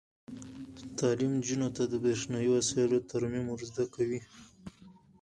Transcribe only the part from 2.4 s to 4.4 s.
وسایلو ترمیم ور زده کوي.